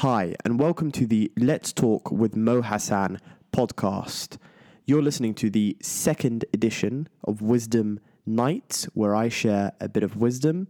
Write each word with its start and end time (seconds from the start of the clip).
Hi, 0.00 0.34
and 0.44 0.60
welcome 0.60 0.92
to 0.92 1.06
the 1.06 1.32
Let's 1.38 1.72
Talk 1.72 2.10
with 2.10 2.36
Mo 2.36 2.60
Hassan 2.60 3.18
podcast. 3.50 4.36
You're 4.84 5.00
listening 5.00 5.32
to 5.36 5.48
the 5.48 5.74
second 5.80 6.44
edition 6.52 7.08
of 7.24 7.40
Wisdom 7.40 8.00
Nights, 8.26 8.84
where 8.92 9.16
I 9.16 9.30
share 9.30 9.72
a 9.80 9.88
bit 9.88 10.02
of 10.02 10.18
wisdom. 10.18 10.68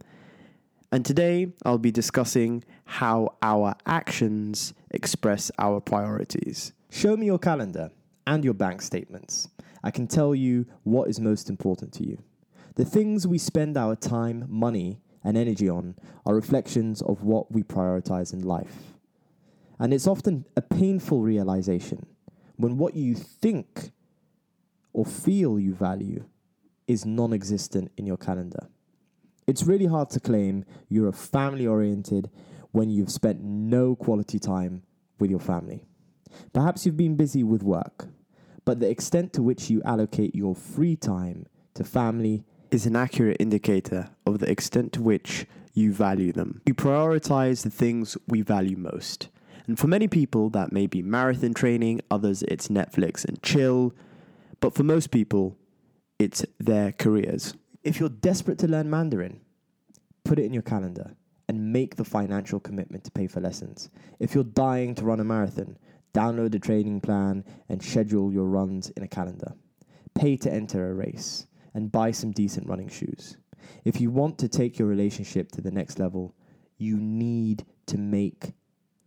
And 0.93 1.05
today 1.05 1.51
I'll 1.65 1.77
be 1.77 1.91
discussing 1.91 2.63
how 2.85 3.35
our 3.41 3.75
actions 3.85 4.73
express 4.91 5.51
our 5.59 5.81
priorities. 5.81 6.71
Show 6.89 7.17
me 7.17 7.25
your 7.25 7.37
calendar 7.37 7.91
and 8.25 8.45
your 8.45 8.53
bank 8.53 8.81
statements. 8.81 9.49
I 9.83 9.91
can 9.91 10.07
tell 10.07 10.33
you 10.33 10.67
what 10.83 11.09
is 11.09 11.19
most 11.19 11.49
important 11.49 11.91
to 11.95 12.07
you. 12.07 12.17
The 12.75 12.85
things 12.85 13.27
we 13.27 13.39
spend 13.39 13.75
our 13.75 13.97
time, 13.97 14.45
money, 14.47 15.01
and 15.21 15.35
energy 15.35 15.67
on 15.67 15.95
are 16.25 16.33
reflections 16.33 17.01
of 17.01 17.23
what 17.23 17.51
we 17.51 17.61
prioritize 17.61 18.31
in 18.31 18.43
life. 18.43 18.96
And 19.79 19.93
it's 19.93 20.07
often 20.07 20.45
a 20.55 20.61
painful 20.61 21.21
realization 21.21 22.05
when 22.55 22.77
what 22.77 22.95
you 22.95 23.15
think 23.15 23.91
or 24.93 25.05
feel 25.05 25.59
you 25.59 25.73
value 25.75 26.25
is 26.87 27.05
non 27.05 27.33
existent 27.33 27.91
in 27.97 28.05
your 28.07 28.17
calendar. 28.17 28.67
It's 29.45 29.63
really 29.63 29.85
hard 29.85 30.09
to 30.11 30.19
claim 30.19 30.65
you're 30.89 31.07
a 31.07 31.13
family 31.13 31.67
oriented 31.67 32.29
when 32.71 32.89
you've 32.89 33.11
spent 33.11 33.41
no 33.41 33.95
quality 33.95 34.39
time 34.39 34.83
with 35.19 35.29
your 35.29 35.39
family. 35.39 35.85
Perhaps 36.53 36.85
you've 36.85 36.97
been 36.97 37.15
busy 37.15 37.43
with 37.43 37.63
work, 37.63 38.07
but 38.65 38.79
the 38.79 38.89
extent 38.89 39.33
to 39.33 39.41
which 39.41 39.69
you 39.69 39.81
allocate 39.83 40.35
your 40.35 40.55
free 40.55 40.95
time 40.95 41.45
to 41.75 41.83
family 41.83 42.43
is 42.71 42.85
an 42.85 42.95
accurate 42.95 43.37
indicator 43.39 44.09
of 44.25 44.39
the 44.39 44.49
extent 44.49 44.91
to 44.93 45.01
which 45.01 45.45
you 45.73 45.93
value 45.93 46.33
them. 46.33 46.61
We 46.65 46.73
prioritize 46.73 47.63
the 47.63 47.69
things 47.69 48.17
we 48.27 48.41
value 48.41 48.75
most. 48.75 49.29
And 49.67 49.77
for 49.77 49.87
many 49.87 50.07
people, 50.07 50.49
that 50.51 50.71
may 50.71 50.87
be 50.87 51.01
marathon 51.01 51.53
training, 51.53 52.01
others, 52.09 52.41
it's 52.43 52.69
Netflix 52.69 53.25
and 53.25 53.41
chill. 53.43 53.93
But 54.61 54.73
for 54.73 54.83
most 54.83 55.11
people, 55.11 55.57
it's 56.19 56.45
their 56.59 56.93
careers. 56.93 57.53
If 57.83 57.99
you're 57.99 58.09
desperate 58.09 58.57
to 58.59 58.67
learn 58.67 58.89
Mandarin, 58.89 59.41
put 60.23 60.39
it 60.39 60.45
in 60.45 60.53
your 60.53 60.63
calendar 60.63 61.11
and 61.49 61.71
make 61.71 61.95
the 61.95 62.05
financial 62.05 62.59
commitment 62.59 63.03
to 63.03 63.11
pay 63.11 63.27
for 63.27 63.39
lessons. 63.39 63.89
If 64.19 64.33
you're 64.33 64.43
dying 64.43 64.95
to 64.95 65.05
run 65.05 65.19
a 65.19 65.23
marathon, 65.23 65.77
download 66.13 66.55
a 66.55 66.59
training 66.59 67.01
plan 67.01 67.45
and 67.69 67.83
schedule 67.83 68.33
your 68.33 68.45
runs 68.45 68.89
in 68.91 69.03
a 69.03 69.07
calendar. 69.07 69.53
Pay 70.15 70.37
to 70.37 70.51
enter 70.51 70.89
a 70.89 70.93
race 70.93 71.45
and 71.73 71.91
buy 71.91 72.11
some 72.11 72.31
decent 72.31 72.67
running 72.67 72.89
shoes. 72.89 73.37
If 73.85 74.01
you 74.01 74.11
want 74.11 74.37
to 74.39 74.47
take 74.47 74.79
your 74.79 74.87
relationship 74.87 75.51
to 75.51 75.61
the 75.61 75.71
next 75.71 75.99
level, 75.99 76.33
you 76.77 76.97
need 76.97 77.65
to 77.87 77.97
make 77.97 78.53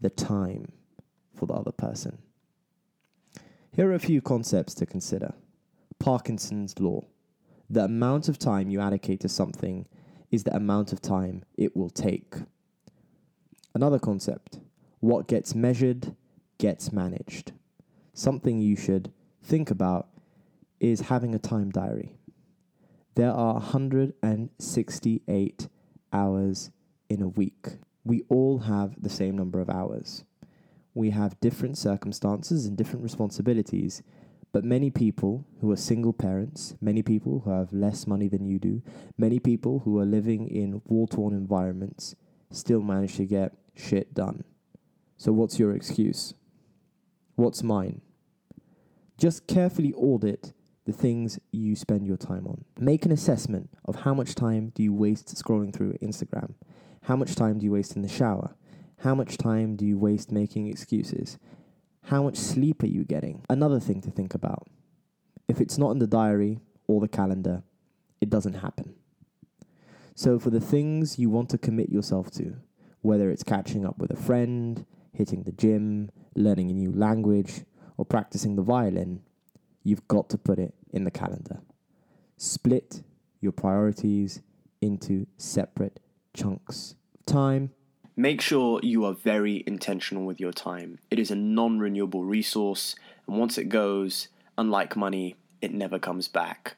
the 0.00 0.10
time 0.10 0.72
for 1.36 1.46
the 1.46 1.54
other 1.54 1.72
person. 1.72 2.18
Here 3.72 3.90
are 3.90 3.94
a 3.94 3.98
few 3.98 4.20
concepts 4.20 4.74
to 4.74 4.86
consider 4.86 5.34
Parkinson's 5.98 6.78
Law. 6.80 7.02
The 7.68 7.84
amount 7.84 8.28
of 8.28 8.38
time 8.38 8.68
you 8.68 8.80
allocate 8.80 9.20
to 9.20 9.28
something 9.28 9.86
is 10.30 10.44
the 10.44 10.56
amount 10.56 10.92
of 10.92 11.00
time 11.00 11.44
it 11.56 11.76
will 11.76 11.90
take. 11.90 12.34
Another 13.74 13.98
concept 13.98 14.60
what 15.00 15.28
gets 15.28 15.54
measured 15.54 16.14
gets 16.58 16.92
managed. 16.92 17.52
Something 18.12 18.58
you 18.58 18.76
should 18.76 19.10
think 19.42 19.70
about 19.70 20.08
is 20.78 21.00
having 21.02 21.34
a 21.34 21.38
time 21.38 21.70
diary. 21.70 22.16
There 23.14 23.32
are 23.32 23.54
168 23.54 25.68
hours 26.12 26.70
in 27.08 27.22
a 27.22 27.28
week 27.28 27.78
we 28.10 28.24
all 28.28 28.58
have 28.58 29.00
the 29.00 29.08
same 29.08 29.36
number 29.36 29.60
of 29.60 29.70
hours. 29.70 30.24
We 30.94 31.10
have 31.10 31.38
different 31.38 31.78
circumstances 31.78 32.66
and 32.66 32.76
different 32.76 33.04
responsibilities, 33.04 34.02
but 34.50 34.64
many 34.64 34.90
people 34.90 35.46
who 35.60 35.70
are 35.70 35.76
single 35.76 36.12
parents, 36.12 36.74
many 36.80 37.02
people 37.02 37.42
who 37.44 37.52
have 37.52 37.72
less 37.72 38.08
money 38.08 38.26
than 38.26 38.44
you 38.44 38.58
do, 38.58 38.82
many 39.16 39.38
people 39.38 39.82
who 39.84 40.00
are 40.00 40.04
living 40.04 40.48
in 40.48 40.82
war 40.86 41.06
torn 41.06 41.32
environments 41.32 42.16
still 42.50 42.82
manage 42.82 43.14
to 43.14 43.26
get 43.26 43.52
shit 43.76 44.12
done. 44.12 44.42
So, 45.16 45.30
what's 45.30 45.60
your 45.60 45.72
excuse? 45.76 46.34
What's 47.36 47.62
mine? 47.62 48.00
Just 49.18 49.46
carefully 49.46 49.92
audit 49.92 50.52
the 50.90 50.96
things 50.96 51.38
you 51.52 51.76
spend 51.76 52.06
your 52.06 52.16
time 52.16 52.46
on. 52.46 52.64
Make 52.78 53.04
an 53.04 53.12
assessment 53.12 53.70
of 53.84 53.96
how 53.96 54.14
much 54.14 54.34
time 54.34 54.72
do 54.74 54.82
you 54.82 54.92
waste 54.92 55.34
scrolling 55.34 55.72
through 55.72 55.94
Instagram 56.02 56.54
how 57.04 57.16
much 57.16 57.34
time 57.34 57.58
do 57.58 57.64
you 57.64 57.72
waste 57.72 57.96
in 57.96 58.02
the 58.02 58.08
shower? 58.08 58.54
How 58.98 59.14
much 59.14 59.38
time 59.38 59.76
do 59.76 59.86
you 59.86 59.98
waste 59.98 60.30
making 60.30 60.68
excuses? 60.68 61.38
How 62.04 62.22
much 62.22 62.36
sleep 62.36 62.82
are 62.82 62.88
you 62.88 63.04
getting? 63.04 63.42
Another 63.48 63.80
thing 63.80 64.00
to 64.02 64.10
think 64.10 64.34
about. 64.34 64.68
If 65.48 65.60
it's 65.60 65.78
not 65.78 65.90
in 65.92 65.98
the 65.98 66.06
diary 66.06 66.60
or 66.86 67.00
the 67.00 67.08
calendar, 67.08 67.62
it 68.20 68.28
doesn't 68.28 68.54
happen. 68.54 68.94
So, 70.14 70.38
for 70.38 70.50
the 70.50 70.60
things 70.60 71.18
you 71.18 71.30
want 71.30 71.48
to 71.50 71.58
commit 71.58 71.88
yourself 71.88 72.30
to, 72.32 72.56
whether 73.00 73.30
it's 73.30 73.42
catching 73.42 73.86
up 73.86 73.96
with 73.98 74.10
a 74.10 74.16
friend, 74.16 74.84
hitting 75.12 75.44
the 75.44 75.52
gym, 75.52 76.10
learning 76.36 76.70
a 76.70 76.74
new 76.74 76.92
language, 76.92 77.62
or 77.96 78.04
practicing 78.04 78.56
the 78.56 78.62
violin, 78.62 79.22
you've 79.82 80.06
got 80.08 80.28
to 80.30 80.38
put 80.38 80.58
it 80.58 80.74
in 80.92 81.04
the 81.04 81.10
calendar. 81.10 81.60
Split 82.36 83.02
your 83.40 83.52
priorities 83.52 84.42
into 84.80 85.26
separate 85.36 86.00
chunks 86.34 86.94
of 87.18 87.26
time. 87.26 87.70
Make 88.16 88.40
sure 88.40 88.80
you 88.82 89.04
are 89.04 89.14
very 89.14 89.64
intentional 89.66 90.24
with 90.24 90.40
your 90.40 90.52
time. 90.52 90.98
It 91.10 91.18
is 91.18 91.30
a 91.30 91.36
non 91.36 91.78
renewable 91.78 92.24
resource, 92.24 92.94
and 93.26 93.38
once 93.38 93.56
it 93.56 93.68
goes, 93.68 94.28
unlike 94.58 94.96
money, 94.96 95.36
it 95.62 95.72
never 95.72 95.98
comes 95.98 96.28
back. 96.28 96.76